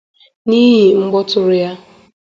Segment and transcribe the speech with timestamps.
[0.47, 1.71] n'ihi mgbọ tụrụ ya.